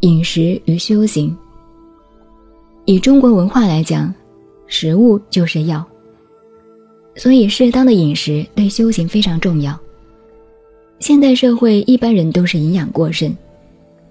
[0.00, 1.36] 饮食与修行。
[2.86, 4.12] 以中国文化来讲，
[4.66, 5.86] 食物就是药，
[7.14, 9.78] 所以适当的饮食对修行非常重要。
[10.98, 13.34] 现代社会一般人都是营养过剩，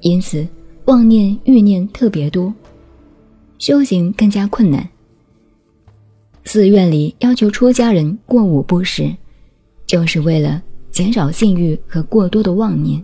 [0.02, 0.48] 因此
[0.86, 2.54] 妄念欲念特别多，
[3.58, 4.88] 修行更加困难。
[6.46, 9.12] 寺院里要求出家人过午不食，
[9.86, 13.04] 就是为了减少性欲和过多的妄念。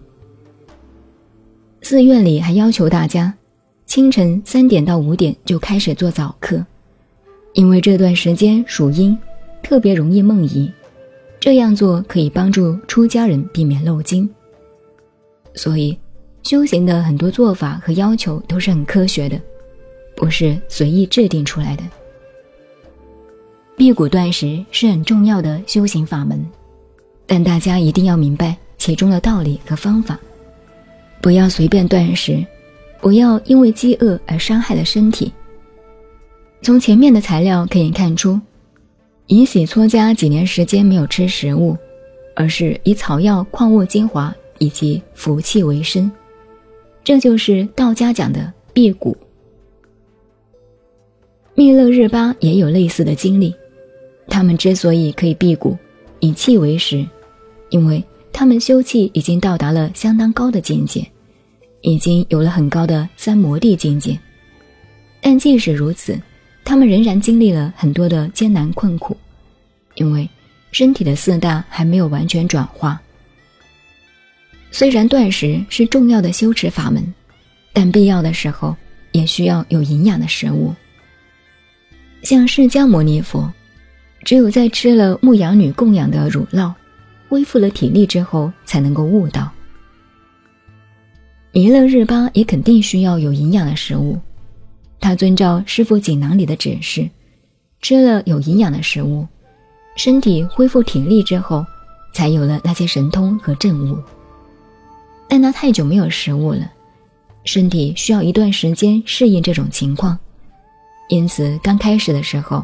[1.85, 3.31] 寺院里还要求大家。
[3.85, 6.65] 清晨三点到五点就开始做早课，
[7.53, 9.15] 因为这段时间属阴，
[9.61, 10.67] 特别容易梦遗。
[11.39, 14.27] 这样做可以帮助出家人避免漏精。
[15.53, 15.95] 所以，
[16.41, 19.39] 修行的很多做法和要求都是很科学的，
[20.15, 21.83] 不是随意制定出来的。
[23.77, 26.43] 辟谷断食是很重要的修行法门，
[27.27, 30.19] 但大家一定要明白其中的道理和方法，
[31.25, 32.45] 不要随便断食。
[33.01, 35.31] 不要因为饥饿而伤害了身体。
[36.61, 38.39] 从前面的材料可以看出，
[39.25, 41.75] 尹喜撮家几年时间没有吃食物，
[42.35, 46.11] 而是以草药、矿物精华以及服气为生，
[47.03, 49.17] 这就是道家讲的辟谷。
[51.55, 53.51] 密勒日巴也有类似的经历，
[54.27, 55.75] 他们之所以可以辟谷，
[56.19, 57.03] 以气为食，
[57.71, 61.03] 因为他们修气已经到达了相当高的境界。
[61.85, 64.17] 已经有了很高的三摩地境界，
[65.21, 66.19] 但即使如此，
[66.63, 69.15] 他们仍然经历了很多的艰难困苦，
[69.93, 70.27] 因为
[70.71, 72.99] 身体的四大还没有完全转化。
[74.71, 77.13] 虽然断食是重要的修持法门，
[77.71, 78.75] 但必要的时候
[79.11, 80.73] 也需要有营养的食物。
[82.23, 83.53] 像释迦牟尼佛，
[84.23, 86.73] 只有在吃了牧羊女供养的乳酪，
[87.29, 89.51] 恢复了体力之后，才能够悟道。
[91.55, 94.19] 弥勒日巴也肯定需要有营养的食物，
[94.99, 97.09] 他遵照师傅锦囊里的指示，
[97.81, 99.25] 吃了有营养的食物，
[99.95, 101.65] 身体恢复体力之后，
[102.13, 103.97] 才有了那些神通和证悟。
[105.29, 106.69] 但他太久没有食物了，
[107.45, 110.19] 身体需要一段时间适应这种情况，
[111.07, 112.61] 因此刚开始的时候，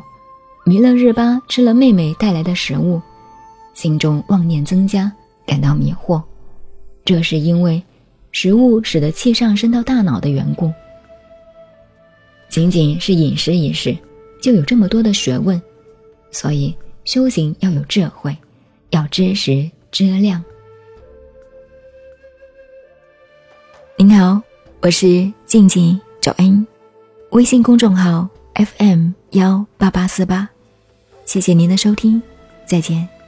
[0.66, 3.01] 弥勒日巴吃了妹妹带来的食物，
[3.74, 5.09] 心中妄念增加，
[5.46, 6.22] 感到迷惑，
[7.06, 7.81] 这是因为。
[8.31, 10.72] 食物使得气上升到大脑的缘故，
[12.50, 13.96] 仅仅是饮食一事，
[14.42, 15.62] 就有这么多的学问，
[16.31, 18.36] 所以修行要有智慧，
[18.92, 20.44] 要知时知量。
[23.97, 24.42] 您好，
[24.81, 26.66] 我是静静找恩，
[27.31, 30.50] 微信公众号 FM 幺八八四八，
[31.25, 32.22] 谢谢您的收听，
[32.66, 33.21] 再见。